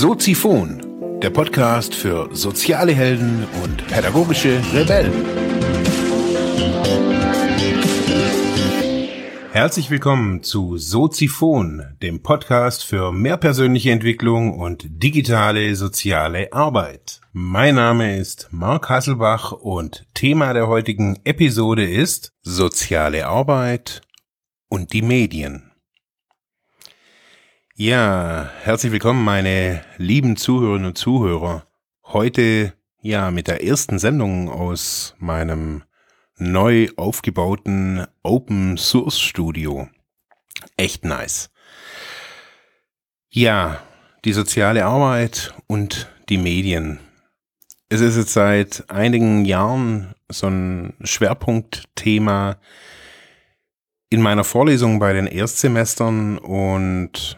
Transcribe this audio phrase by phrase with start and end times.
[0.00, 0.80] Soziphon,
[1.20, 5.12] der Podcast für soziale Helden und pädagogische Rebellen.
[9.50, 17.20] Herzlich willkommen zu Soziphon, dem Podcast für mehr persönliche Entwicklung und digitale soziale Arbeit.
[17.32, 24.02] Mein Name ist Marc Hasselbach und Thema der heutigen Episode ist soziale Arbeit
[24.68, 25.67] und die Medien.
[27.80, 31.64] Ja, herzlich willkommen, meine lieben Zuhörerinnen und Zuhörer.
[32.06, 35.84] Heute ja mit der ersten Sendung aus meinem
[36.38, 39.88] neu aufgebauten Open Source Studio.
[40.76, 41.50] Echt nice.
[43.30, 43.80] Ja,
[44.24, 46.98] die soziale Arbeit und die Medien.
[47.88, 52.56] Es ist jetzt seit einigen Jahren so ein Schwerpunktthema
[54.10, 57.37] in meiner Vorlesung bei den Erstsemestern und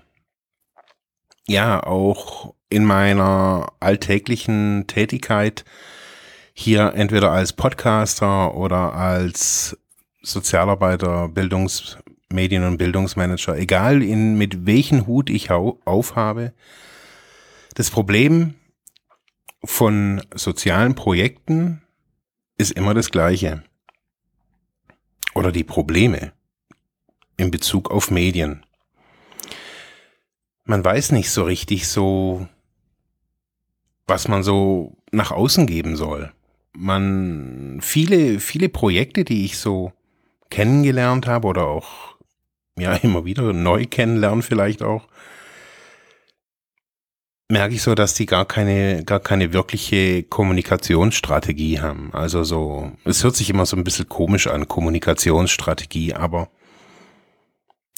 [1.51, 5.65] ja auch in meiner alltäglichen Tätigkeit
[6.53, 9.77] hier entweder als Podcaster oder als
[10.23, 16.53] Sozialarbeiter, Bildungsmedien- und Bildungsmanager, egal in, mit welchen Hut ich aufhabe.
[17.75, 18.55] Das Problem
[19.65, 21.83] von sozialen Projekten
[22.59, 23.65] ist immer das gleiche.
[25.35, 26.33] Oder die Probleme
[27.37, 28.65] in Bezug auf Medien
[30.71, 32.47] man weiß nicht so richtig so,
[34.07, 36.33] was man so nach außen geben soll.
[36.73, 39.93] Man, viele, viele Projekte, die ich so
[40.49, 42.15] kennengelernt habe oder auch,
[42.79, 45.09] ja, immer wieder neu kennenlernen vielleicht auch,
[47.49, 52.11] merke ich so, dass die gar keine, gar keine wirkliche Kommunikationsstrategie haben.
[52.13, 56.49] Also so, es hört sich immer so ein bisschen komisch an, Kommunikationsstrategie, aber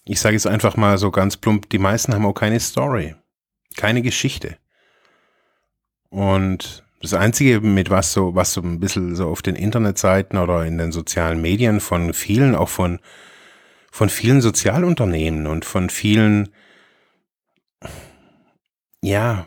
[0.05, 3.14] ich sage es einfach mal so ganz plump, die meisten haben auch keine Story,
[3.77, 4.57] keine Geschichte.
[6.11, 10.64] Und das Einzige, mit was so, was so ein bisschen so auf den Internetseiten oder
[10.64, 13.01] in den sozialen Medien von vielen, auch von,
[13.91, 16.51] von vielen Sozialunternehmen und von vielen,
[19.02, 19.46] ja,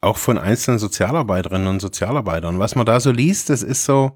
[0.00, 4.12] auch von einzelnen Sozialarbeiterinnen und Sozialarbeitern, was man da so liest, das ist so,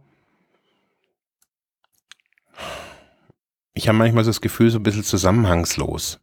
[3.78, 6.19] ich habe manchmal so das Gefühl, so ein bisschen zusammenhangslos.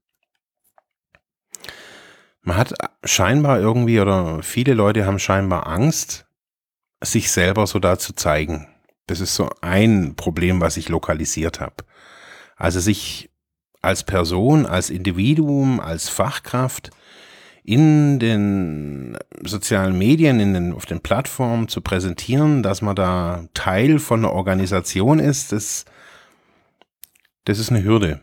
[2.41, 2.73] Man hat
[3.05, 6.25] scheinbar irgendwie, oder viele Leute haben scheinbar Angst,
[7.01, 8.67] sich selber so da zu zeigen.
[9.07, 11.85] Das ist so ein Problem, was ich lokalisiert habe.
[12.57, 13.31] Also sich
[13.81, 16.91] als Person, als Individuum, als Fachkraft
[17.63, 23.99] in den sozialen Medien, in den, auf den Plattformen zu präsentieren, dass man da Teil
[23.99, 25.85] von einer Organisation ist, das
[27.45, 28.21] das ist eine Hürde.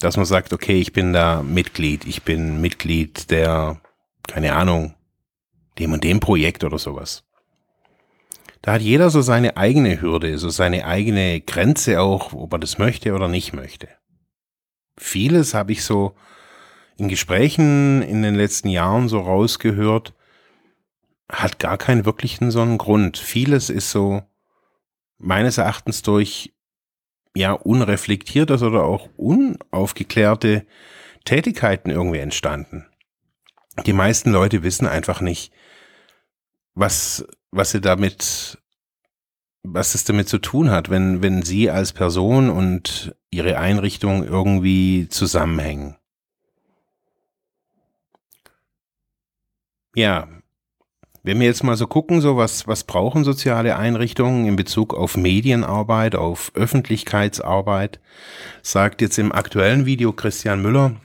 [0.00, 3.80] Dass man sagt, okay, ich bin da Mitglied, ich bin Mitglied der,
[4.28, 4.94] keine Ahnung,
[5.78, 7.24] dem und dem Projekt oder sowas.
[8.62, 12.78] Da hat jeder so seine eigene Hürde, so seine eigene Grenze auch, ob er das
[12.78, 13.88] möchte oder nicht möchte.
[14.96, 16.14] Vieles habe ich so
[16.96, 20.14] in Gesprächen in den letzten Jahren so rausgehört,
[21.30, 23.18] hat gar keinen wirklichen so einen Grund.
[23.18, 24.22] Vieles ist so
[25.18, 26.52] meines Erachtens durch
[27.38, 30.66] ja unreflektiertes oder auch unaufgeklärte
[31.24, 32.86] Tätigkeiten irgendwie entstanden.
[33.86, 35.52] Die meisten Leute wissen einfach nicht,
[36.74, 38.58] was, was sie damit,
[39.62, 45.08] was es damit zu tun hat, wenn, wenn sie als Person und ihre Einrichtung irgendwie
[45.08, 45.96] zusammenhängen.
[49.94, 50.28] Ja,
[51.28, 55.18] wenn wir jetzt mal so gucken, so was, was brauchen soziale Einrichtungen in Bezug auf
[55.18, 58.00] Medienarbeit, auf Öffentlichkeitsarbeit,
[58.62, 60.96] sagt jetzt im aktuellen Video Christian Müller,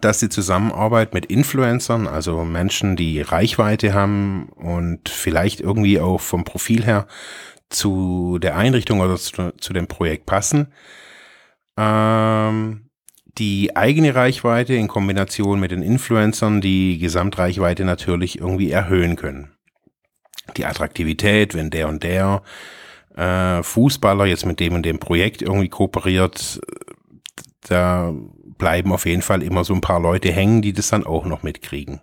[0.00, 6.42] dass die Zusammenarbeit mit Influencern, also Menschen, die Reichweite haben und vielleicht irgendwie auch vom
[6.42, 7.06] Profil her
[7.70, 10.72] zu der Einrichtung oder zu, zu dem Projekt passen,
[11.78, 12.90] ähm,
[13.38, 19.53] die eigene Reichweite in Kombination mit den Influencern die Gesamtreichweite natürlich irgendwie erhöhen können.
[20.56, 22.42] Die Attraktivität, wenn der und der
[23.16, 26.60] äh, Fußballer jetzt mit dem und dem Projekt irgendwie kooperiert,
[27.62, 28.12] da
[28.58, 31.42] bleiben auf jeden Fall immer so ein paar Leute hängen, die das dann auch noch
[31.42, 32.00] mitkriegen.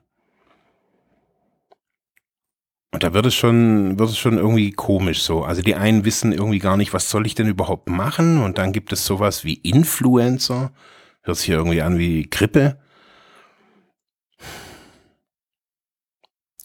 [2.93, 5.43] Und da wird es schon, wird es schon irgendwie komisch so.
[5.43, 8.43] Also die einen wissen irgendwie gar nicht, was soll ich denn überhaupt machen?
[8.43, 10.73] Und dann gibt es sowas wie Influencer.
[11.21, 12.77] Hört sich irgendwie an wie Grippe.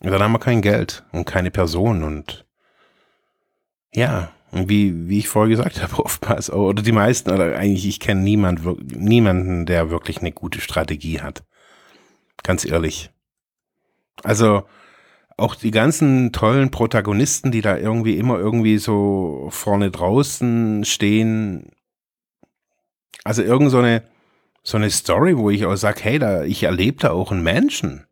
[0.01, 2.45] Und dann haben wir kein Geld und keine Person und
[3.93, 8.01] ja, und wie, wie ich vorher gesagt habe, oftmals, oder die meisten, oder eigentlich, ich
[8.01, 8.61] kenne niemand,
[8.97, 11.45] niemanden, der wirklich eine gute Strategie hat.
[12.43, 13.11] Ganz ehrlich.
[14.23, 14.65] Also
[15.37, 21.73] auch die ganzen tollen Protagonisten, die da irgendwie immer irgendwie so vorne draußen stehen.
[23.25, 24.03] Also irgend so eine,
[24.63, 28.07] so eine Story, wo ich auch sage, hey, da, ich erlebe da auch einen Menschen.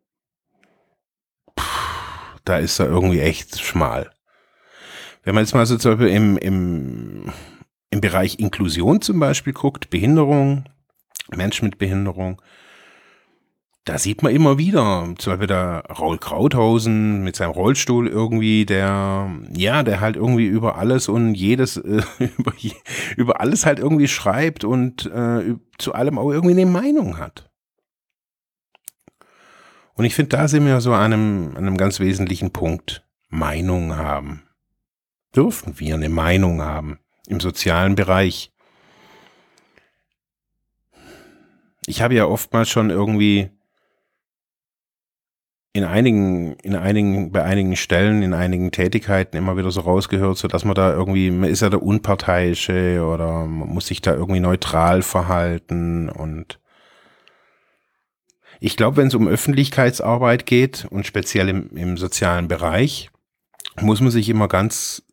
[2.45, 4.11] Da ist er irgendwie echt schmal.
[5.23, 7.31] Wenn man jetzt mal so zum Beispiel im, im,
[7.89, 10.65] im Bereich Inklusion zum Beispiel guckt, Behinderung,
[11.35, 12.41] Menschen mit Behinderung,
[13.85, 19.31] da sieht man immer wieder, zum Beispiel der Raul Krauthausen mit seinem Rollstuhl irgendwie, der,
[19.55, 22.01] ja, der halt irgendwie über alles und jedes, äh,
[22.37, 22.53] über,
[23.15, 27.51] über alles halt irgendwie schreibt und äh, zu allem auch irgendwie eine Meinung hat.
[29.95, 33.05] Und ich finde, da sind wir so an einem, an einem ganz wesentlichen Punkt.
[33.29, 34.43] Meinung haben.
[35.35, 38.51] Dürfen wir eine Meinung haben im sozialen Bereich?
[41.87, 43.49] Ich habe ja oftmals schon irgendwie
[45.73, 50.47] in einigen, in einigen, bei einigen Stellen, in einigen Tätigkeiten immer wieder so rausgehört, so
[50.47, 54.39] dass man da irgendwie, man ist ja der Unparteiische oder man muss sich da irgendwie
[54.39, 56.59] neutral verhalten und
[58.59, 63.09] ich glaube, wenn es um Öffentlichkeitsarbeit geht und speziell im, im sozialen Bereich,
[63.81, 65.03] muss man sich immer ganz,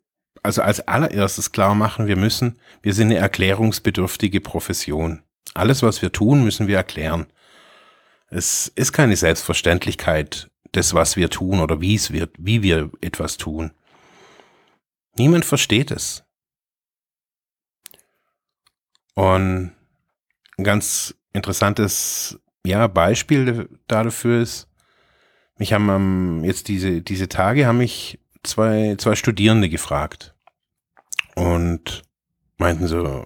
[0.43, 5.23] also als allererstes klar machen, wir müssen, wir sind eine erklärungsbedürftige Profession.
[5.55, 7.27] Alles, was wir tun, müssen wir erklären.
[8.29, 13.37] Es ist keine Selbstverständlichkeit, das, was wir tun oder wie es wird, wie wir etwas
[13.37, 13.73] tun.
[15.17, 16.25] Niemand versteht es.
[19.15, 19.73] Und
[20.57, 24.69] ein ganz interessantes ja, Beispiel dafür ist,
[25.57, 30.35] mich haben ähm, jetzt diese, diese Tage haben mich zwei, zwei Studierende gefragt
[31.35, 32.03] und
[32.59, 33.25] meinten so,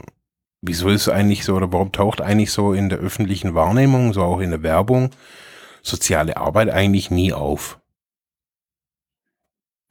[0.62, 4.40] wieso ist eigentlich so oder warum taucht eigentlich so in der öffentlichen Wahrnehmung, so auch
[4.40, 5.10] in der Werbung,
[5.82, 7.80] soziale Arbeit eigentlich nie auf.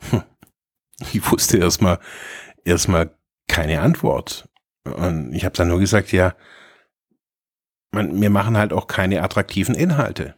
[0.09, 0.23] Hm.
[1.11, 1.99] Ich wusste erstmal
[2.63, 3.11] erstmal
[3.47, 4.47] keine Antwort.
[4.83, 6.35] Und ich habe dann nur gesagt, ja,
[7.95, 10.35] man, wir machen halt auch keine attraktiven Inhalte.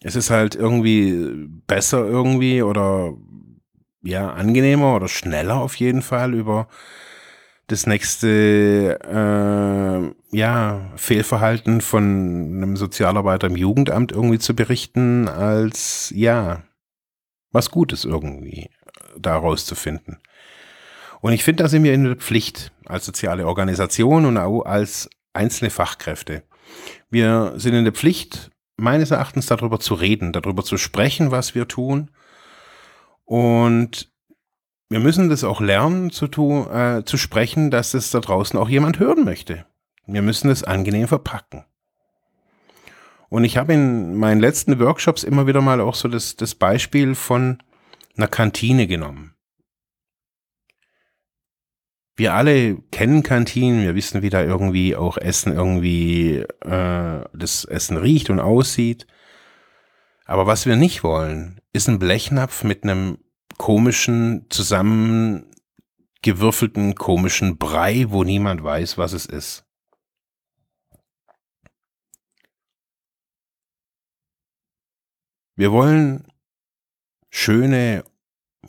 [0.00, 3.14] Es ist halt irgendwie besser irgendwie oder
[4.02, 6.68] ja, angenehmer oder schneller auf jeden Fall über
[7.66, 16.62] das nächste äh, ja, Fehlverhalten von einem Sozialarbeiter im Jugendamt irgendwie zu berichten, als ja,
[17.52, 18.70] was Gutes irgendwie
[19.18, 20.18] daraus zu finden.
[21.20, 25.10] Und ich finde, da sind wir in der Pflicht als soziale Organisation und auch als
[25.32, 26.42] einzelne Fachkräfte.
[27.10, 31.68] Wir sind in der Pflicht, meines Erachtens darüber zu reden, darüber zu sprechen, was wir
[31.68, 32.10] tun.
[33.24, 34.10] Und
[34.88, 38.68] wir müssen das auch lernen zu tun, äh, zu sprechen, dass es da draußen auch
[38.68, 39.66] jemand hören möchte.
[40.06, 41.64] Wir müssen es angenehm verpacken.
[43.28, 47.14] Und ich habe in meinen letzten Workshops immer wieder mal auch so das, das Beispiel
[47.14, 47.58] von
[48.16, 49.34] einer Kantine genommen.
[52.18, 57.96] Wir alle kennen Kantinen, wir wissen, wie da irgendwie auch Essen irgendwie äh, das Essen
[57.96, 59.06] riecht und aussieht.
[60.24, 63.18] Aber was wir nicht wollen, ist ein Blechnapf mit einem
[63.56, 69.64] komischen, zusammengewürfelten, komischen Brei, wo niemand weiß, was es ist.
[75.54, 76.26] Wir wollen
[77.30, 78.02] schöne,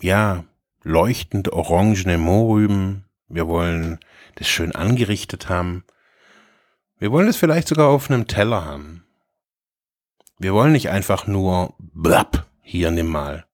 [0.01, 0.45] ja,
[0.83, 3.08] leuchtend orangene Mohrrüben.
[3.29, 3.99] Wir wollen
[4.35, 5.83] das schön angerichtet haben.
[6.97, 9.05] Wir wollen es vielleicht sogar auf einem Teller haben.
[10.39, 13.45] Wir wollen nicht einfach nur blapp, hier nimm mal.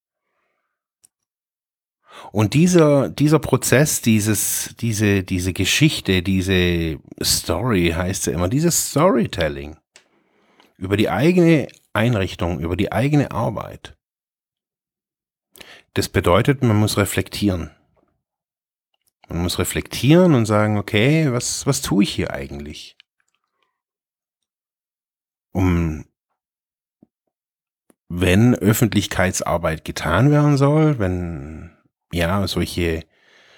[2.32, 9.77] Und dieser, dieser Prozess, dieses, diese, diese Geschichte, diese Story heißt ja immer, dieses Storytelling
[10.77, 13.98] über die eigene Einrichtung, über die eigene Arbeit.
[15.94, 17.75] Das bedeutet, man muss reflektieren.
[19.27, 22.98] Man muss reflektieren und sagen, okay, was, was tue ich hier eigentlich?
[25.51, 26.05] Um
[28.08, 31.72] wenn Öffentlichkeitsarbeit getan werden soll, wenn
[32.12, 33.03] ja, solche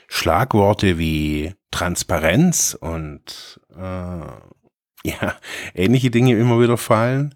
[0.07, 3.81] Schlagworte wie Transparenz und äh,
[5.03, 5.35] ja,
[5.73, 7.35] ähnliche Dinge immer wieder fallen,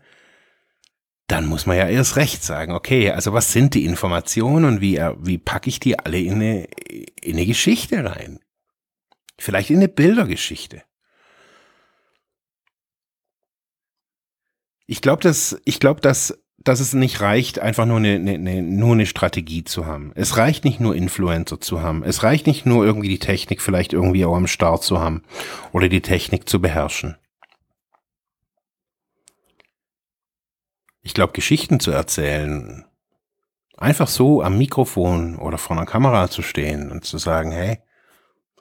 [1.32, 4.98] dann muss man ja erst recht sagen, okay, also was sind die Informationen und wie,
[4.98, 6.66] äh, wie packe ich die alle in eine,
[7.22, 8.40] in eine Geschichte rein?
[9.38, 10.84] Vielleicht in eine Bildergeschichte.
[14.86, 19.06] Ich glaube, dass, ich dass dass es nicht reicht, einfach nur eine, eine, nur eine
[19.06, 20.12] Strategie zu haben.
[20.16, 22.04] Es reicht nicht nur Influencer zu haben.
[22.04, 25.24] Es reicht nicht nur irgendwie die Technik vielleicht irgendwie auch am Start zu haben
[25.72, 27.16] oder die Technik zu beherrschen.
[31.02, 32.86] Ich glaube, Geschichten zu erzählen
[33.78, 37.80] einfach so am Mikrofon oder vor einer Kamera zu stehen und zu sagen, hey,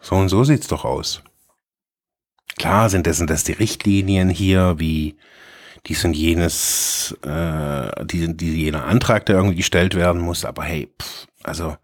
[0.01, 1.23] so und so sieht's doch aus.
[2.59, 5.17] Klar sind das und das die Richtlinien hier, wie
[5.87, 10.93] dies und jenes, äh, die, die jener Antrag, der irgendwie gestellt werden muss, aber hey,
[11.01, 11.77] pff, also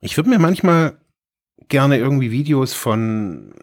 [0.00, 1.00] ich würde mir manchmal
[1.68, 3.54] gerne irgendwie Videos von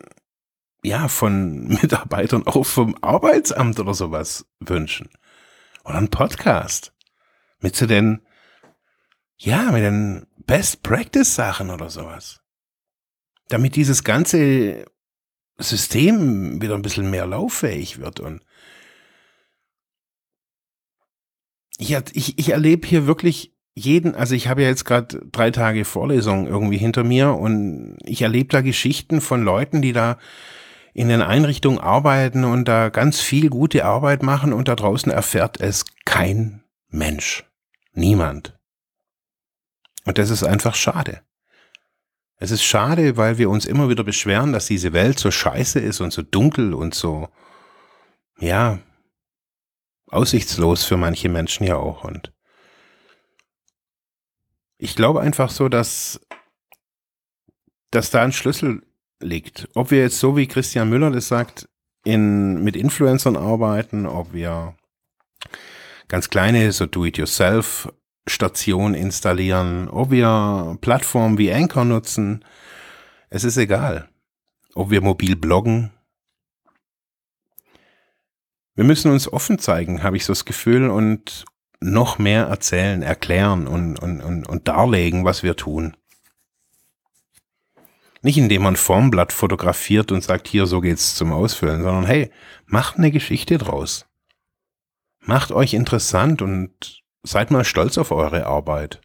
[0.83, 5.09] ja, von Mitarbeitern auch vom Arbeitsamt oder sowas wünschen.
[5.87, 6.93] Oder ein Podcast.
[7.59, 8.21] Mit so den,
[9.37, 12.41] ja, mit den Best Practice Sachen oder sowas.
[13.47, 14.85] Damit dieses ganze
[15.57, 18.43] System wieder ein bisschen mehr lauffähig wird und
[21.77, 25.85] ich, ich, ich erlebe hier wirklich jeden, also ich habe ja jetzt gerade drei Tage
[25.85, 30.17] Vorlesung irgendwie hinter mir und ich erlebe da Geschichten von Leuten, die da
[30.97, 35.61] in den Einrichtungen arbeiten und da ganz viel gute Arbeit machen und da draußen erfährt
[35.61, 37.45] es kein Mensch.
[37.93, 38.57] Niemand.
[40.05, 41.21] Und das ist einfach schade.
[42.37, 46.01] Es ist schade, weil wir uns immer wieder beschweren, dass diese Welt so scheiße ist
[46.01, 47.29] und so dunkel und so,
[48.39, 48.79] ja,
[50.07, 52.05] aussichtslos für manche Menschen ja auch.
[52.05, 52.33] Und
[54.79, 56.19] ich glaube einfach so, dass,
[57.91, 58.81] dass da ein Schlüssel
[59.19, 59.67] liegt.
[59.75, 61.67] Ob wir jetzt so wie Christian Müller das sagt,
[62.03, 64.75] in, mit Influencern arbeiten, ob wir
[66.07, 67.91] ganz kleine, so Do-it-yourself
[68.27, 72.43] Stationen installieren, ob wir Plattformen wie Anchor nutzen,
[73.29, 74.09] es ist egal.
[74.73, 75.91] Ob wir mobil bloggen.
[78.75, 81.45] Wir müssen uns offen zeigen, habe ich so das Gefühl, und
[81.79, 85.95] noch mehr erzählen, erklären und, und, und, und darlegen, was wir tun.
[88.27, 92.29] Nicht indem man Formblatt fotografiert und sagt, hier, so geht's zum Ausfüllen, sondern hey,
[92.65, 94.05] macht eine Geschichte draus.
[95.21, 98.99] Macht euch interessant und seid mal stolz auf eure Arbeit.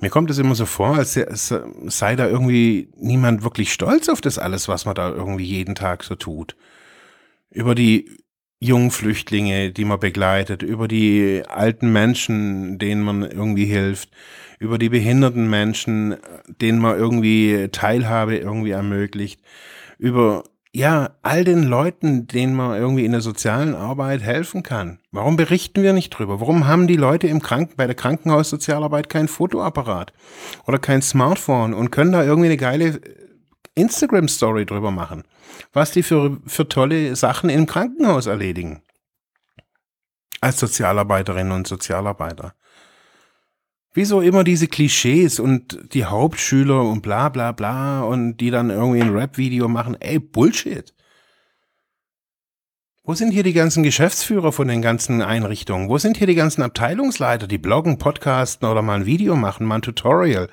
[0.00, 4.38] Mir kommt es immer so vor, als sei da irgendwie niemand wirklich stolz auf das
[4.38, 6.56] alles, was man da irgendwie jeden Tag so tut.
[7.50, 8.16] Über die
[8.60, 14.10] jungen Flüchtlinge, die man begleitet, über die alten Menschen, denen man irgendwie hilft,
[14.58, 16.16] über die behinderten Menschen,
[16.60, 19.40] denen man irgendwie Teilhabe irgendwie ermöglicht,
[19.98, 25.00] über ja, all den Leuten, denen man irgendwie in der sozialen Arbeit helfen kann.
[25.10, 26.40] Warum berichten wir nicht drüber?
[26.40, 30.12] Warum haben die Leute im Kranken, bei der Krankenhaussozialarbeit kein Fotoapparat
[30.66, 33.00] oder kein Smartphone und können da irgendwie eine geile
[33.80, 35.24] Instagram-Story drüber machen?
[35.72, 38.82] Was die für, für tolle Sachen im Krankenhaus erledigen.
[40.40, 42.54] Als Sozialarbeiterinnen und Sozialarbeiter.
[43.92, 49.02] Wieso immer diese Klischees und die Hauptschüler und bla bla bla und die dann irgendwie
[49.02, 50.00] ein Rap-Video machen?
[50.00, 50.94] Ey, Bullshit.
[53.02, 55.88] Wo sind hier die ganzen Geschäftsführer von den ganzen Einrichtungen?
[55.88, 59.76] Wo sind hier die ganzen Abteilungsleiter, die bloggen, podcasten oder mal ein Video machen, mal
[59.76, 60.48] ein Tutorial?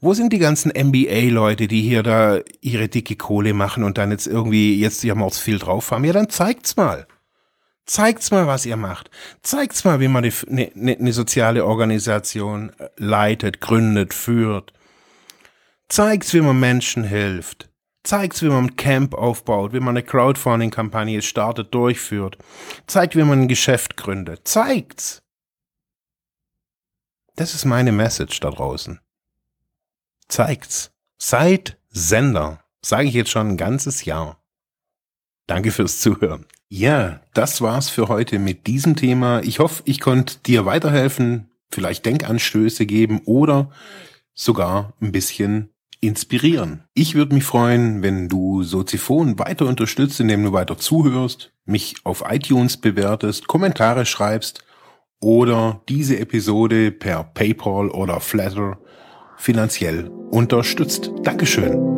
[0.00, 4.26] Wo sind die ganzen MBA-Leute, die hier da ihre dicke Kohle machen und dann jetzt
[4.26, 6.04] irgendwie jetzt ihr Mordsviel drauf haben?
[6.04, 7.06] Ja, dann zeigt's mal.
[7.86, 9.10] Zeigt's mal, was ihr macht.
[9.42, 14.72] Zeigt's mal, wie man eine ne, ne soziale Organisation äh, leitet, gründet, führt.
[15.88, 17.68] Zeigt's, wie man Menschen hilft.
[18.02, 22.38] Zeigt's, wie man ein Camp aufbaut, wie man eine Crowdfunding-Kampagne startet, durchführt.
[22.86, 24.46] Zeigt, wie man ein Geschäft gründet.
[24.46, 25.22] Zeigt's.
[27.36, 29.00] Das ist meine Message da draußen.
[30.28, 30.92] Zeigt's.
[31.18, 32.60] Seid Sender.
[32.82, 34.42] Sage ich jetzt schon ein ganzes Jahr.
[35.46, 36.46] Danke fürs Zuhören.
[36.68, 39.42] Ja, das war's für heute mit diesem Thema.
[39.42, 43.70] Ich hoffe, ich konnte dir weiterhelfen, vielleicht Denkanstöße geben oder
[44.34, 46.84] sogar ein bisschen inspirieren.
[46.94, 52.24] Ich würde mich freuen, wenn du Soziphon weiter unterstützt, indem du weiter zuhörst, mich auf
[52.28, 54.64] iTunes bewertest, Kommentare schreibst
[55.20, 58.78] oder diese Episode per PayPal oder Flatter
[59.36, 61.10] finanziell unterstützt.
[61.22, 61.93] Dankeschön.